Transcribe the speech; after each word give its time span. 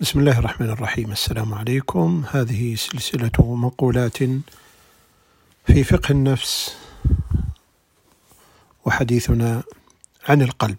بسم 0.00 0.18
الله 0.20 0.38
الرحمن 0.38 0.70
الرحيم 0.70 1.12
السلام 1.12 1.54
عليكم 1.54 2.24
هذه 2.30 2.74
سلسلة 2.74 3.54
مقولات 3.54 4.18
في 5.66 5.84
فقه 5.84 6.12
النفس 6.12 6.76
وحديثنا 8.84 9.62
عن 10.28 10.42
القلب 10.42 10.76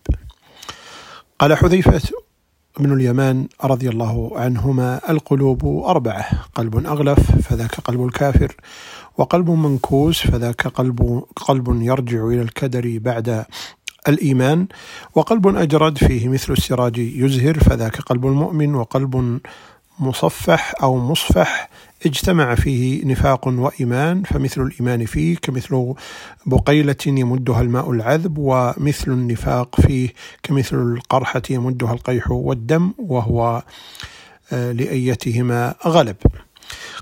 قال 1.40 1.58
حذيفة 1.58 2.02
بن 2.80 2.94
اليمان 2.94 3.48
رضي 3.64 3.90
الله 3.90 4.40
عنهما 4.40 5.12
القلوب 5.12 5.84
أربعة 5.86 6.44
قلب 6.56 6.86
أغلف 6.86 7.32
فذاك 7.48 7.76
قلب 7.76 8.06
الكافر 8.06 8.56
وقلب 9.18 9.50
منكوس 9.50 10.22
فذاك 10.28 10.68
قلب 10.68 11.24
قلب 11.36 11.82
يرجع 11.82 12.28
إلى 12.28 12.42
الكدر 12.42 12.98
بعد 13.02 13.46
الإيمان 14.08 14.68
وقلب 15.16 15.48
أجرد 15.56 15.98
فيه 15.98 16.28
مثل 16.28 16.54
السراج 16.54 16.98
يزهر 16.98 17.60
فذاك 17.60 17.98
قلب 18.02 18.26
المؤمن 18.26 18.76
وقلب 18.76 19.40
مصفح 20.00 20.74
أو 20.84 20.98
مصفح 20.98 21.70
اجتمع 22.06 22.56
فيه 22.56 23.06
نفاق 23.06 23.48
وإيمان 23.48 24.24
فمثل 24.24 24.62
الإيمان 24.62 25.06
فيه 25.06 25.38
كمثل 25.38 25.94
بقيلة 26.46 26.96
يمدها 27.08 27.62
الماء 27.62 27.92
العذب 27.92 28.38
ومثل 28.38 29.12
النفاق 29.12 29.82
فيه 29.82 30.10
كمثل 30.44 30.76
القرحة 30.76 31.42
يمدها 31.50 31.94
القيح 31.94 32.32
والدم 32.32 32.92
وهو 32.98 33.64
آه، 34.52 34.72
لأيتهما 34.72 35.76
غلب. 35.88 36.16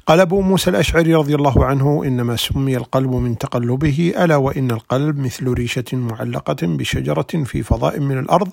قال 0.07 0.19
أبو 0.19 0.41
موسى 0.41 0.69
الأشعري 0.69 1.15
رضي 1.15 1.35
الله 1.35 1.65
عنه 1.65 2.03
إنما 2.05 2.35
سمي 2.35 2.77
القلب 2.77 3.15
من 3.15 3.37
تقلبه 3.37 4.13
ألا 4.17 4.35
وإن 4.35 4.71
القلب 4.71 5.19
مثل 5.19 5.47
ريشة 5.47 5.83
معلقة 5.93 6.57
بشجرة 6.61 7.43
في 7.45 7.63
فضاء 7.63 7.99
من 7.99 8.19
الأرض 8.19 8.49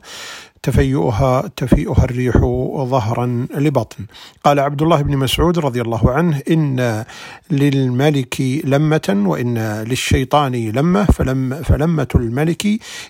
تفيؤها 0.62 1.50
تفيئها 1.56 2.04
الريح 2.04 2.36
ظهرا 2.84 3.46
لبطن. 3.54 4.04
قال 4.44 4.60
عبد 4.60 4.82
الله 4.82 5.02
بن 5.02 5.16
مسعود 5.16 5.58
رضي 5.58 5.80
الله 5.80 6.10
عنه 6.10 6.42
إن 6.50 7.04
للملك 7.50 8.40
لمة 8.64 9.22
وإن 9.26 9.58
للشيطان 9.88 10.54
لمة 10.54 11.04
فلم 11.04 11.62
فلمة 11.62 12.08
الملك 12.14 12.66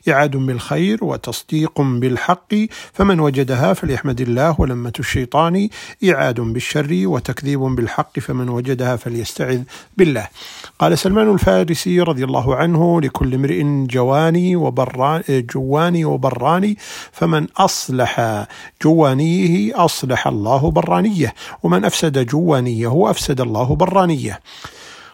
إعاد 0.09 0.37
بالخير 0.37 1.05
وتصديق 1.05 1.81
بالحق 1.81 2.55
فمن 2.93 3.21
وجدها 3.21 3.73
فليحمد 3.73 4.21
الله 4.21 4.61
ولمة 4.61 4.93
الشيطان 4.99 5.69
إعاد 6.11 6.41
بالشر 6.41 7.03
وتكذيب 7.05 7.61
بالحق 7.61 8.19
فمن 8.19 8.49
وجدها 8.49 8.97
فليستعذ 8.97 9.63
بالله. 9.97 10.29
قال 10.79 10.99
سلمان 10.99 11.31
الفارسي 11.31 12.01
رضي 12.01 12.25
الله 12.25 12.57
عنه 12.57 13.01
لكل 13.01 13.35
امرئ 13.35 13.63
جواني 13.87 14.57
وبراني 14.57 15.23
جواني 15.31 16.05
وبراني 16.05 16.77
فمن 17.13 17.42
من 17.43 17.49
أصلح 17.57 18.47
جوانيه 18.83 19.85
أصلح 19.85 20.27
الله 20.27 20.71
برانية 20.71 21.35
ومن 21.63 21.85
أفسد 21.85 22.27
جوانيه 22.27 23.11
أفسد 23.11 23.41
الله 23.41 23.77
برانية. 23.77 24.41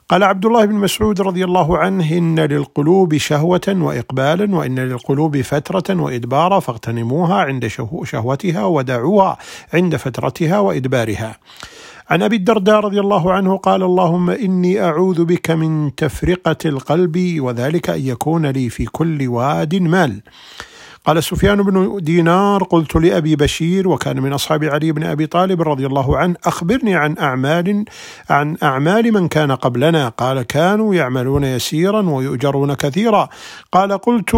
قال 0.09 0.23
عبد 0.23 0.47
الله 0.47 0.65
بن 0.65 0.75
مسعود 0.75 1.21
رضي 1.21 1.45
الله 1.45 1.79
عنه 1.79 2.13
إن 2.13 2.41
للقلوب 2.41 3.17
شهوة 3.17 3.61
وإقبالا 3.69 4.57
وإن 4.57 4.79
للقلوب 4.79 5.41
فترة 5.41 6.03
وإدبارا 6.03 6.61
فاغتنموها 6.61 7.35
عند 7.35 7.67
شهوتها 8.05 8.65
ودعوها 8.65 9.39
عند 9.75 9.97
فترتها 9.97 10.59
وإدبارها. 10.59 11.39
عن 12.11 12.23
أبي 12.23 12.37
الدرداء 12.37 12.81
رضي 12.81 13.01
الله 13.01 13.33
عنه 13.33 13.57
قال 13.57 13.83
اللهم 13.83 14.31
إني 14.31 14.83
أعوذ 14.85 15.25
بك 15.25 15.51
من 15.51 15.95
تفرقة 15.95 16.57
القلب 16.65 17.37
وذلك 17.41 17.91
أن 17.91 18.07
يكون 18.07 18.47
لي 18.47 18.69
في 18.69 18.85
كل 18.85 19.29
واد 19.29 19.75
مال. 19.75 20.21
قال 21.09 21.25
سفيان 21.25 21.63
بن 21.63 21.99
دينار 22.03 22.63
قلت 22.63 22.97
لأبي 22.97 23.37
بشير 23.37 23.89
وكان 23.89 24.21
من 24.21 24.33
أصحاب 24.33 24.65
علي 24.65 24.93
بن 24.93 25.03
أبي 25.03 25.27
طالب 25.27 25.63
رضي 25.63 25.87
الله 25.87 26.17
عنه 26.17 26.35
أخبرني 26.45 26.95
عن 26.95 27.19
أعمال 27.19 27.85
عن 28.31 28.57
أعمال 28.63 29.13
من 29.13 29.29
كان 29.29 29.53
قبلنا. 29.53 30.09
قال 30.09 30.43
كانوا 30.43 30.95
يعملون 30.95 31.45
يسيرا 31.45 32.11
ويؤجرون 32.11 32.75
كثيرا. 32.75 33.29
قال 33.73 33.93
قلت 33.93 34.37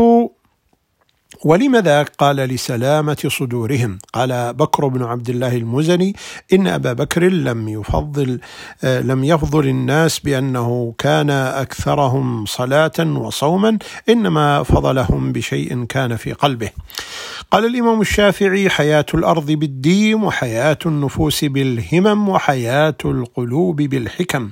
ولم 1.45 1.77
ذاك 1.77 2.13
قال 2.19 2.37
لسلامة 2.37 3.17
صدورهم؟ 3.29 3.99
قال 4.13 4.55
بكر 4.55 4.89
بن 4.89 5.03
عبد 5.03 5.31
الله 5.31 5.57
المزني 5.57 6.17
إن 6.53 6.67
أبا 6.67 6.93
بكر 6.93 7.23
لم 7.29 7.69
يفضل 7.69 8.41
آه، 8.85 9.01
لم 9.01 9.25
يفضل 9.25 9.67
الناس 9.69 10.19
بأنه 10.19 10.95
كان 10.99 11.31
أكثرهم 11.31 12.47
صلاة 12.47 12.93
وصوما 12.99 13.79
إنما 14.09 14.63
فضلهم 14.63 15.33
بشيء 15.33 15.85
كان 15.85 16.17
في 16.17 16.33
قلبه. 16.33 16.71
قال 17.51 17.65
الإمام 17.65 18.01
الشافعي 18.01 18.71
حياة 18.71 19.07
الأرض 19.15 19.51
بالديم 19.51 20.25
وحياة 20.25 20.79
النفوس 20.87 21.45
بالهمم 21.45 22.29
وحياة 22.29 22.97
القلوب 23.05 23.77
بالحكم. 23.77 24.51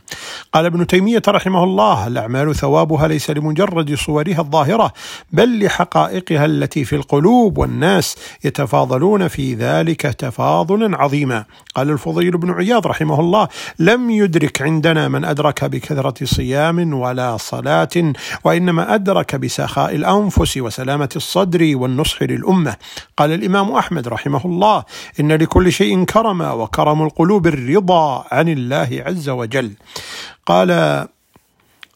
قال 0.53 0.67
ابن 0.67 0.87
تيمية 0.87 1.23
رحمه 1.29 1.65
الله 1.65 2.07
الأعمال 2.07 2.55
ثوابها 2.55 3.09
ليس 3.09 3.31
لمجرد 3.31 3.95
صورها 3.95 4.41
الظاهرة 4.41 4.93
بل 5.33 5.65
لحقائقها 5.65 6.45
التي 6.45 6.85
في 6.85 6.97
القلوب 6.97 7.59
والناس 7.59 8.17
يتفاضلون 8.45 9.29
في 9.29 9.55
ذلك 9.55 10.03
تفاضلا 10.03 10.97
عظيما. 10.97 11.45
قال 11.75 11.91
الفضيل 11.91 12.39
بن 12.39 12.51
عياض 12.51 12.87
رحمه 12.87 13.21
الله 13.21 13.49
لم 13.79 14.11
يدرك 14.11 14.63
عندنا 14.63 15.09
من 15.09 15.25
أدرك 15.25 15.65
بكثرة 15.65 16.25
صيام 16.25 16.95
ولا 16.95 17.37
صلاة 17.37 18.13
وإنما 18.45 18.95
أدرك 18.95 19.37
بسخاء 19.37 19.95
الأنفس 19.95 20.57
وسلامة 20.57 21.09
الصدر 21.17 21.77
والنصح 21.77 22.23
للأمة. 22.23 22.77
قال 23.17 23.33
الإمام 23.33 23.73
أحمد 23.73 24.09
رحمه 24.09 24.41
الله 24.45 24.85
إن 25.21 25.33
لكل 25.33 25.73
شيء 25.73 26.05
كرما 26.05 26.53
وكرم 26.53 27.03
القلوب 27.03 27.47
الرضا 27.47 28.25
عن 28.33 28.49
الله 28.49 29.03
عز 29.07 29.29
وجل. 29.29 29.73
قال 30.49 30.71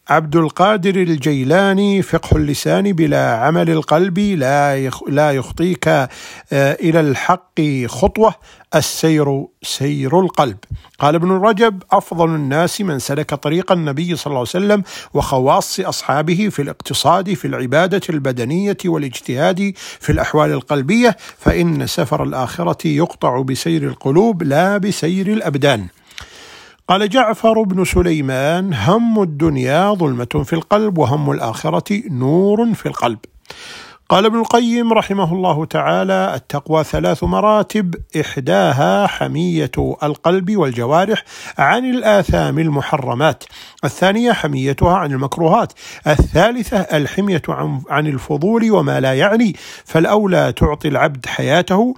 عبد 0.09 0.35
القادر 0.35 0.95
الجيلاني 0.95 2.01
فقه 2.01 2.37
اللسان 2.37 2.93
بلا 2.93 3.35
عمل 3.35 3.69
القلب 3.69 4.19
لا 4.19 4.89
لا 5.07 5.31
يخطيك 5.31 5.87
آه، 5.87 6.09
إلى 6.51 6.99
الحق 6.99 7.61
خطوة 7.85 8.35
السير 8.75 9.45
سير 9.63 10.19
القلب. 10.19 10.57
قال 10.99 11.15
ابن 11.15 11.31
رجب 11.31 11.83
أفضل 11.91 12.25
الناس 12.25 12.81
من 12.81 12.99
سلك 12.99 13.33
طريق 13.33 13.71
النبي 13.71 14.15
صلى 14.15 14.31
الله 14.31 14.39
عليه 14.39 14.65
وسلم 14.65 14.83
وخواص 15.13 15.79
أصحابه 15.79 16.49
في 16.49 16.61
الاقتصاد 16.61 17.33
في 17.33 17.45
العبادة 17.45 18.01
البدنية 18.09 18.77
والاجتهاد 18.85 19.73
في 19.99 20.11
الأحوال 20.11 20.51
القلبية 20.51 21.17
فإن 21.37 21.87
سفر 21.87 22.23
الآخرة 22.23 22.87
يقطع 22.87 23.41
بسير 23.41 23.83
القلوب 23.83 24.43
لا 24.43 24.77
بسير 24.77 25.27
الأبدان. 25.27 25.87
قال 26.87 27.09
جعفر 27.09 27.61
بن 27.61 27.85
سليمان 27.85 28.73
هم 28.73 29.21
الدنيا 29.21 29.93
ظلمة 29.93 30.43
في 30.45 30.53
القلب 30.53 30.97
وهم 30.97 31.31
الآخرة 31.31 32.01
نور 32.09 32.73
في 32.73 32.85
القلب. 32.85 33.19
قال 34.09 34.25
ابن 34.25 34.39
القيم 34.39 34.93
رحمه 34.93 35.33
الله 35.33 35.65
تعالى 35.65 36.31
التقوى 36.35 36.83
ثلاث 36.83 37.23
مراتب 37.23 37.95
إحداها 38.19 39.07
حمية 39.07 39.71
القلب 40.03 40.57
والجوارح 40.57 41.23
عن 41.57 41.85
الآثام 41.85 42.59
المحرمات 42.59 43.43
الثانية 43.85 44.31
حميتها 44.31 44.97
عن 44.97 45.11
المكروهات 45.11 45.73
الثالثة 46.07 46.77
الحمية 46.77 47.41
عن 47.89 48.07
الفضول 48.07 48.71
وما 48.71 48.99
لا 48.99 49.13
يعني 49.13 49.55
فالأولى 49.85 50.53
تعطي 50.57 50.87
العبد 50.87 51.25
حياته 51.25 51.93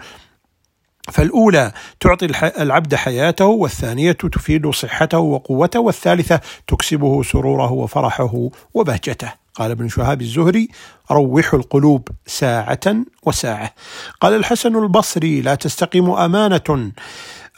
فالأولى 1.11 1.71
تعطي 1.99 2.25
العبد 2.61 2.95
حياته 2.95 3.45
والثانية 3.45 4.11
تفيد 4.11 4.69
صحته 4.69 5.17
وقوته 5.17 5.79
والثالثة 5.79 6.41
تكسبه 6.67 7.23
سروره 7.23 7.71
وفرحه 7.71 8.49
وبهجته. 8.73 9.45
قال 9.55 9.71
ابن 9.71 9.89
شهاب 9.89 10.21
الزهري 10.21 10.69
روح 11.11 11.53
القلوب 11.53 12.07
ساعة 12.25 12.95
وساعة 13.23 13.73
قال 14.21 14.33
الحسن 14.33 14.75
البصري 14.75 15.41
لا 15.41 15.55
تستقيم 15.55 16.09
أمانة 16.09 16.91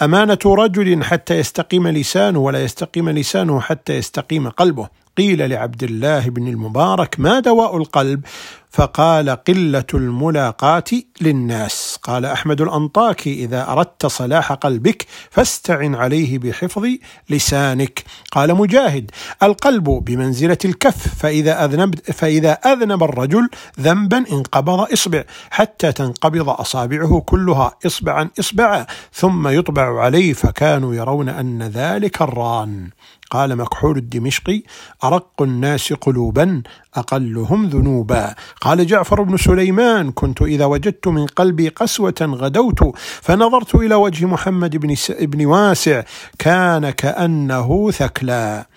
أمانة 0.02 0.40
رجل 0.46 1.04
حتى 1.04 1.40
يستقيم 1.40 1.88
لسانه 1.88 2.40
ولا 2.40 2.64
يستقيم 2.64 3.10
لسانه 3.10 3.60
حتى 3.60 3.94
يستقيم 3.94 4.50
قلبه 4.50 4.90
قيل 5.18 5.50
لعبد 5.50 5.84
الله 5.84 6.30
بن 6.30 6.48
المبارك 6.48 7.16
ما 7.20 7.40
دواء 7.40 7.78
القلب؟ 7.78 8.26
فقال 8.70 9.30
قلة 9.30 9.86
الملاقاة 9.94 10.84
للناس 11.22 11.97
قال 12.08 12.26
أحمد 12.26 12.62
الانطاكي 12.62 13.34
إذا 13.34 13.72
أردت 13.72 14.06
صلاح 14.06 14.52
قلبك 14.52 15.06
فاستعن 15.32 15.96
عليه 15.96 16.40
بحفظ 16.40 16.88
لسانك. 17.30 18.04
قال 18.32 18.56
مجاهد 18.56 19.12
القلب 19.44 19.84
بمنزلة 19.84 20.58
الكف 20.66 21.08
فإذا 21.20 21.66
اذنب 21.66 21.96
فإذا 22.00 22.52
أذنب 22.52 23.04
الرجل 23.04 23.50
ذنبا 23.80 24.18
انقبض 24.18 24.92
إصبع 24.94 25.24
حتى 25.50 25.92
تنقبض 25.92 26.50
أصابعه 26.50 27.24
كلها 27.26 27.72
اصبعا 27.86 28.30
اصبعا 28.40 28.86
ثم 29.14 29.48
يطبع 29.48 30.02
عليه 30.02 30.34
فكانوا 30.34 30.96
يرون 30.96 31.30
أن 31.30 31.64
ذلك 31.64 32.22
الران. 32.22 32.90
قال 33.32 33.56
مكحول 33.56 33.98
الدمشقي 33.98 34.64
أرق 35.04 35.42
الناس 35.42 35.94
قلوبا 35.94 36.64
أقلهم 36.94 37.66
ذنوبا. 37.70 38.36
قال 38.62 38.88
جعفر 38.88 39.22
بن 39.22 39.38
سليمان 39.38 40.12
كنت 40.12 40.42
إذا 40.42 40.66
وجدت 40.66 41.08
من 41.08 41.26
قلبي 41.26 41.70
قسوة 41.70 42.16
غدوت 42.22 42.98
فنظرت 43.22 43.76
إلى 43.76 43.96
وجه 43.96 44.26
محمد 44.26 44.78
بن, 44.78 44.96
بن 45.20 45.46
واسع 45.46 46.04
كان 46.40 46.90
كأنه 46.90 47.92
ثكلا 47.92 48.68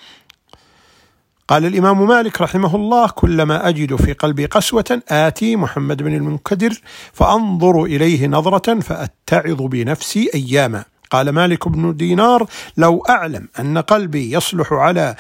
قال 1.48 1.66
الإمام 1.66 2.08
مالك 2.08 2.40
رحمه 2.40 2.76
الله 2.76 3.08
كلما 3.08 3.68
أجد 3.68 3.96
في 3.96 4.12
قلبي 4.12 4.46
قسوة 4.46 5.02
آتي 5.08 5.56
محمد 5.56 6.02
بن 6.02 6.14
المنكدر 6.14 6.80
فأنظر 7.12 7.84
إليه 7.84 8.26
نظرة 8.26 8.80
فأتعظ 8.80 9.62
بنفسي 9.62 10.30
أياما. 10.34 10.84
قال 11.10 11.30
مالك 11.30 11.68
بن 11.68 11.96
دينار 11.96 12.46
لو 12.76 13.04
أعلم 13.08 13.48
أن 13.58 13.78
قلبي 13.78 14.32
يصلح 14.32 14.72
على 14.72 15.16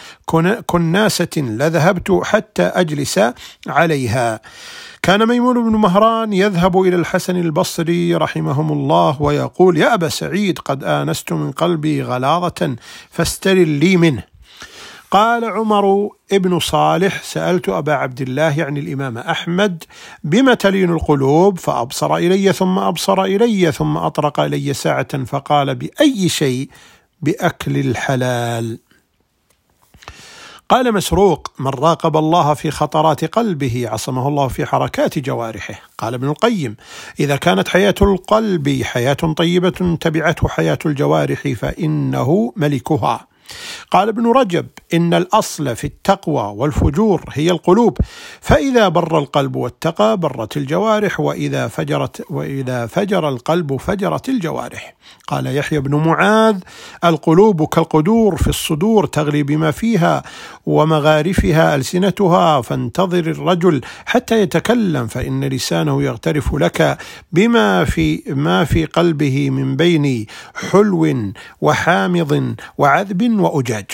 كناسة 0.66 1.36
لذهبت 1.36 2.20
حتى 2.24 2.62
أجلس 2.62 3.20
عليها. 3.66 4.40
كان 5.02 5.28
ميمون 5.28 5.70
بن 5.70 5.76
مهران 5.76 6.32
يذهب 6.32 6.80
إلى 6.80 6.96
الحسن 6.96 7.36
البصري 7.36 8.14
رحمهم 8.14 8.72
الله 8.72 9.22
ويقول 9.22 9.76
يا 9.78 9.94
أبا 9.94 10.08
سعيد 10.08 10.58
قد 10.58 10.84
آنست 10.84 11.32
من 11.32 11.52
قلبي 11.52 12.02
غلاظة 12.02 12.76
فاسترل 13.10 13.68
لي 13.68 13.96
منه. 13.96 14.29
قال 15.10 15.44
عمر 15.44 16.10
ابن 16.32 16.58
صالح 16.58 17.22
سألت 17.22 17.68
أبا 17.68 17.92
عبد 17.92 18.20
الله 18.20 18.58
يعني 18.58 18.80
الإمام 18.80 19.18
أحمد 19.18 19.84
بما 20.24 20.54
تلين 20.54 20.90
القلوب؟ 20.90 21.58
فأبصر 21.58 22.16
إلي 22.16 22.52
ثم 22.52 22.78
أبصر 22.78 23.22
إلي 23.22 23.72
ثم 23.72 23.96
أطرق 23.96 24.40
إلي 24.40 24.74
ساعة 24.74 25.24
فقال 25.24 25.74
بأي 25.74 26.28
شيء؟ 26.28 26.68
بأكل 27.22 27.76
الحلال. 27.76 28.78
قال 30.68 30.94
مسروق 30.94 31.52
من 31.58 31.70
راقب 31.70 32.16
الله 32.16 32.54
في 32.54 32.70
خطرات 32.70 33.24
قلبه 33.24 33.88
عصمه 33.88 34.28
الله 34.28 34.48
في 34.48 34.66
حركات 34.66 35.18
جوارحه. 35.18 35.74
قال 35.98 36.14
ابن 36.14 36.28
القيم 36.28 36.76
إذا 37.20 37.36
كانت 37.36 37.68
حياة 37.68 37.94
القلب 38.02 38.82
حياة 38.82 39.12
طيبة 39.12 39.96
تبعته 40.00 40.48
حياة 40.48 40.78
الجوارح 40.86 41.48
فإنه 41.48 42.52
ملكها. 42.56 43.29
قال 43.90 44.08
ابن 44.08 44.26
رجب 44.26 44.66
إن 44.94 45.14
الأصل 45.14 45.76
في 45.76 45.86
التقوى 45.86 46.54
والفجور 46.56 47.24
هي 47.32 47.50
القلوب. 47.50 47.98
فإذا 48.40 48.88
بر 48.88 49.18
القلب 49.18 49.56
واتقى 49.56 50.16
برت 50.16 50.56
الجوارح 50.56 51.20
وإذا 51.20 51.68
فجرت 51.68 52.24
وإذا 52.30 52.86
فجر 52.86 53.28
القلب 53.28 53.76
فجرت 53.76 54.28
الجوارح. 54.28 54.94
قال 55.26 55.56
يحيى 55.56 55.80
بن 55.80 55.94
معاذ 55.94 56.56
القلوب 57.04 57.64
كالقدور 57.68 58.36
في 58.36 58.48
الصدور 58.48 59.06
تغلي 59.06 59.42
بما 59.42 59.70
فيها 59.70 60.22
ومغارفها 60.66 61.74
ألسنتها 61.74 62.60
فانتظر 62.60 63.18
الرجل 63.18 63.80
حتى 64.06 64.40
يتكلم 64.40 65.06
فإن 65.06 65.44
لسانه 65.44 66.02
يغترف 66.02 66.54
لك 66.54 66.98
بما 67.32 67.84
في 67.84 68.22
ما 68.26 68.64
في 68.64 68.84
قلبه 68.84 69.50
من 69.50 69.76
بين 69.76 70.26
حلو 70.70 71.32
وحامض 71.60 72.54
وعذب 72.78 73.22
وأجاج. 73.42 73.86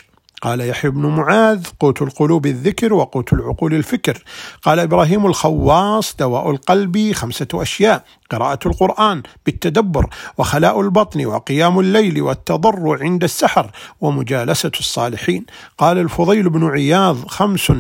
قال 0.43 0.61
يحيى 0.61 0.91
بن 0.91 1.07
معاذ 1.07 1.67
قوت 1.81 2.03
القلوب 2.03 2.47
الذكر 2.47 2.95
وقوت 2.95 3.33
العقول 3.33 3.75
الفكر. 3.75 4.23
قال 4.63 4.79
إبراهيم 4.79 5.27
الخواص 5.27 6.17
دواء 6.17 6.51
القلب 6.51 7.13
خمسة 7.13 7.49
أشياء. 7.55 8.05
قراءة 8.31 8.59
القرآن 8.67 9.23
بالتدبر 9.47 10.07
وخلاء 10.39 10.81
البطن 10.81 11.27
وقيام 11.27 11.81
الليل 11.81 12.23
والتضرع 12.23 12.99
عند 13.01 13.25
السحر 13.25 13.71
ومجالسة 14.01 14.73
الصالحين. 14.81 15.47
قال 15.79 15.99
الفضيل 15.99 16.51
بن 16.51 16.71
عياض 16.71 17.27
خمس 17.27 17.73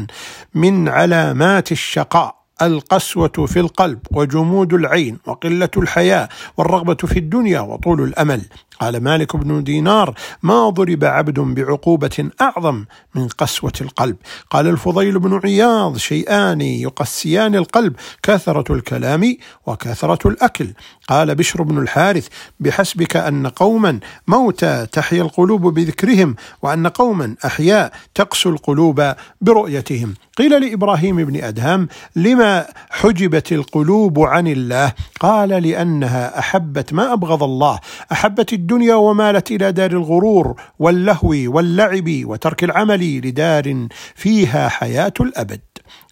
من 0.54 0.88
علامات 0.88 1.72
الشقاء. 1.72 2.35
القسوة 2.62 3.46
في 3.46 3.60
القلب 3.60 3.98
وجمود 4.10 4.74
العين 4.74 5.18
وقلة 5.26 5.70
الحياة 5.76 6.28
والرغبة 6.56 6.94
في 6.94 7.18
الدنيا 7.18 7.60
وطول 7.60 8.02
الأمل. 8.02 8.42
قال 8.80 9.02
مالك 9.02 9.36
بن 9.36 9.64
دينار 9.64 10.14
ما 10.42 10.68
ضرب 10.68 11.04
عبد 11.04 11.40
بعقوبة 11.40 12.30
أعظم 12.40 12.84
من 13.14 13.28
قسوة 13.28 13.72
القلب. 13.80 14.16
قال 14.50 14.66
الفضيل 14.66 15.18
بن 15.18 15.40
عياض 15.44 15.96
شيئان 15.96 16.60
يقسيان 16.60 17.54
القلب 17.54 17.96
كثرة 18.22 18.74
الكلام 18.74 19.36
وكثرة 19.66 20.28
الأكل. 20.28 20.72
قال 21.08 21.34
بشر 21.34 21.62
بن 21.62 21.78
الحارث 21.78 22.28
بحسبك 22.60 23.16
أن 23.16 23.46
قوما 23.46 24.00
موتى 24.26 24.86
تحيا 24.92 25.22
القلوب 25.22 25.74
بذكرهم 25.74 26.36
وأن 26.62 26.86
قوما 26.86 27.36
أحياء 27.44 27.92
تقسو 28.14 28.50
القلوب 28.50 29.12
برؤيتهم. 29.40 30.14
قيل 30.36 30.62
لإبراهيم 30.62 31.16
بن 31.16 31.44
أدهم 31.44 31.88
لما 32.16 32.45
حجبت 32.90 33.52
القلوب 33.52 34.20
عن 34.20 34.46
الله 34.46 34.92
قال 35.20 35.48
لأنها 35.48 36.38
أحبت 36.38 36.92
ما 36.92 37.12
أبغض 37.12 37.42
الله 37.42 37.80
أحبت 38.12 38.52
الدنيا 38.52 38.94
ومالت 38.94 39.50
إلى 39.50 39.72
دار 39.72 39.90
الغرور 39.90 40.54
واللهو 40.78 41.34
واللعب 41.46 42.08
وترك 42.24 42.64
العمل 42.64 43.20
لدار 43.20 43.88
فيها 44.14 44.68
حياة 44.68 45.12
الأبد. 45.20 45.60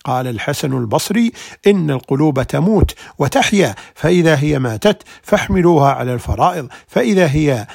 قال 0.04 0.26
الحسن 0.26 0.72
البصري 0.72 1.32
إن 1.66 1.90
القلوب 1.90 2.42
تموت 2.42 2.94
وتحيا 3.18 3.74
فإذا 3.94 4.38
هي 4.38 4.58
ماتت 4.58 5.02
فاحملوها 5.22 5.92
على 5.92 6.14
الفرائض 6.14 6.68
فإذا 6.88 7.26
هي 7.26 7.66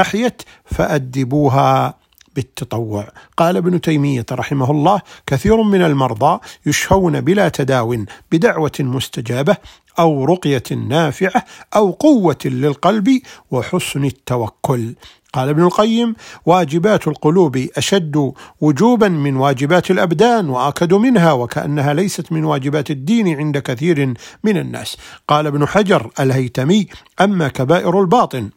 أحيت 0.00 0.42
فأدبوها 0.64 1.94
بالتطوع. 2.36 3.08
قال 3.36 3.56
ابن 3.56 3.80
تيمية 3.80 4.26
رحمه 4.32 4.70
الله 4.70 5.00
كثير 5.26 5.62
من 5.62 5.82
المرضى 5.82 6.40
يشفون 6.66 7.20
بلا 7.20 7.48
تداو 7.48 8.04
بدعوة 8.32 8.72
مستجابة 8.80 9.56
أو 9.98 10.24
رقية 10.24 10.62
نافعة 10.88 11.44
أو 11.76 11.90
قوة 11.90 12.38
للقلب 12.44 13.20
وحسن 13.50 14.04
التوكل. 14.04 14.94
قال 15.32 15.48
ابن 15.48 15.62
القيم 15.62 16.14
واجبات 16.46 17.08
القلوب 17.08 17.66
أشد 17.76 18.32
وجوبا 18.60 19.08
من 19.08 19.36
واجبات 19.36 19.90
الأبدان 19.90 20.48
وأكد 20.50 20.94
منها 20.94 21.32
وكأنها 21.32 21.94
ليست 21.94 22.32
من 22.32 22.44
واجبات 22.44 22.90
الدين 22.90 23.36
عند 23.38 23.58
كثير 23.58 24.14
من 24.44 24.56
الناس. 24.56 24.96
قال 25.28 25.46
ابن 25.46 25.66
حجر 25.66 26.10
الهيتمي 26.20 26.86
أما 27.20 27.48
كبائر 27.48 28.00
الباطن 28.00 28.50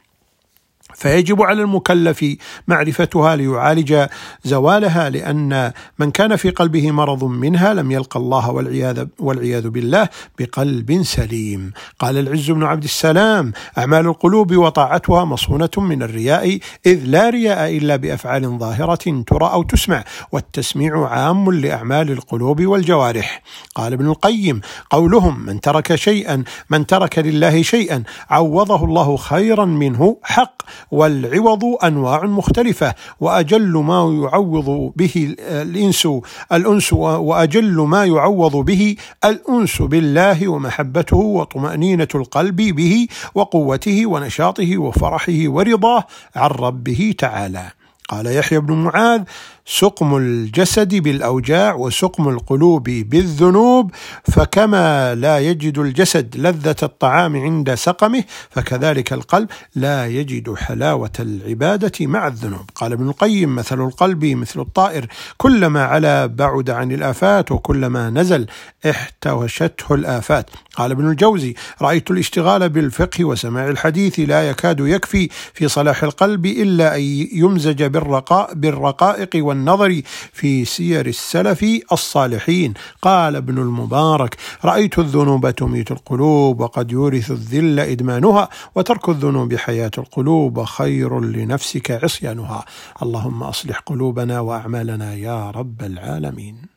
فيجب 0.98 1.42
على 1.42 1.62
المكلف 1.62 2.26
معرفتها 2.68 3.36
ليعالج 3.36 4.06
زوالها 4.44 5.10
لأن 5.10 5.72
من 6.00 6.12
كان 6.12 6.36
في 6.36 6.50
قلبه 6.50 6.92
مرض 6.92 7.24
منها 7.24 7.74
لم 7.74 7.92
يلقى 7.92 8.20
الله 8.20 8.52
والعياذ, 8.52 9.06
والعياذ 9.20 9.70
بالله 9.70 10.10
بقلب 10.40 11.04
سليم. 11.04 11.72
قال 12.00 12.18
العز 12.18 12.52
بن 12.52 12.64
عبد 12.64 12.84
السلام 12.84 13.54
أعمال 13.78 14.06
القلوب 14.06 14.56
وطاعتها 14.56 15.26
مصونة 15.26 15.70
من 15.78 16.04
الرياء 16.04 16.60
إذ 16.86 17.04
لا 17.06 17.30
رياء 17.30 17.78
إلا 17.78 17.96
بأفعال 17.96 18.60
ظاهرة 18.60 19.24
ترى 19.28 19.50
أو 19.54 19.64
تسمع 19.64 20.04
والتسميع 20.32 21.08
عام 21.08 21.52
لأعمال 21.52 22.12
القلوب 22.12 22.66
والجوارح. 22.66 23.42
قال 23.76 23.94
ابن 23.94 24.06
القيم 24.06 24.62
قولهم 24.90 25.46
من 25.46 25.62
ترك 25.62 25.96
شيئا 25.96 26.44
من 26.70 26.86
ترك 26.86 27.20
لله 27.20 27.62
شيئا 27.62 28.04
عوضه 28.30 28.86
الله 28.86 29.18
خيرا 29.18 29.66
منه 29.66 30.18
حق. 30.24 30.58
والعوض 30.92 31.64
أنواع 31.84 32.26
مختلفة 32.26 32.96
وأجل 33.20 33.72
ما 33.72 34.20
يعوض 34.24 34.92
به 34.96 35.36
الإنس 35.40 36.08
الأنس 36.52 36.94
وأجل 36.94 37.76
ما 37.76 38.06
يعوض 38.06 38.56
به 38.56 38.96
الأنس 39.26 39.82
بالله 39.82 40.48
ومحبته 40.48 41.18
وطمأنينة 41.18 42.08
القلب 42.16 42.56
به 42.56 43.08
وقوته 43.36 44.06
ونشاطه 44.06 44.78
وفرحه 44.78 45.40
ورضاه 45.46 46.04
عن 46.36 46.50
ربه 46.50 47.16
تعالى. 47.18 47.72
قال 48.10 48.28
يحيى 48.28 48.60
بن 48.60 48.74
معاذ 48.74 49.24
سقم 49.70 50.18
الجسد 50.18 50.96
بالأوجاع 50.96 51.74
وسقم 51.74 52.30
القلوب 52.30 52.84
بالذنوب 52.84 53.92
فكما 54.24 55.16
لا 55.16 55.40
يجد 55.40 55.80
الجسد 55.80 56.38
لذة 56.38 56.76
الطعام 56.84 57.36
عند 57.36 57.74
سقمه 57.74 58.24
فكذلك 58.50 59.14
القلب 59.14 59.50
لا 59.76 60.08
يجد 60.08 60.54
حلاوة 60.54 61.12
العبادة 61.20 61.92
مع 62.02 62.28
الذنوب. 62.28 62.70
قال 62.76 62.94
ابن 62.94 63.08
القيم 63.08 63.56
مثل 63.56 63.82
القلب 63.82 64.26
مثل 64.26 64.60
الطائر. 64.60 65.06
كلما 65.38 65.84
علا 65.84 66.26
بعد 66.26 66.70
عن 66.70 66.92
الآفات 66.92 67.52
وكلما 67.52 68.10
نزل 68.10 68.46
احتوشته 68.90 69.96
الآفات. 69.96 70.50
قال 70.76 70.92
ابن 70.92 71.10
الجوزي 71.10 71.56
رأيت 71.82 72.12
الاشتغال 72.12 72.70
بالفقه 72.70 73.26
وسماع 73.26 73.68
الحديث 73.68 74.20
لا 74.20 74.50
يكاد 74.50 74.80
يكفي 74.80 75.30
في 75.54 75.68
صلاح 75.68 76.04
القلب 76.04 76.46
إلا 76.46 76.96
أن 76.96 77.02
يمزج 77.32 77.84
بالرقاء 77.84 78.54
بالرقائق 78.54 79.30
والنظر 79.58 80.02
في 80.34 80.66
سير 80.66 81.06
السلف 81.06 81.66
الصالحين. 81.92 82.74
قال 83.02 83.36
ابن 83.36 83.58
المبارك 83.58 84.38
رأيت 84.66 85.00
الذنوب 85.00 85.50
تميت 85.50 85.92
القلوب 85.92 86.60
وقد 86.62 86.92
يورث 86.92 87.32
الذل 87.32 87.80
إدمانها 87.80 88.50
وترك 88.76 89.10
الذنوب 89.10 89.56
حياة 89.56 89.92
القلوب 89.98 90.64
خير 90.64 91.20
لنفسك 91.20 91.92
عصيانها. 91.92 92.66
اللهم 93.02 93.44
أصلح 93.44 93.80
قلوبنا 93.80 94.40
وأعمالنا 94.40 95.14
يا 95.14 95.52
رب 95.52 95.82
العالمين. 95.82 96.77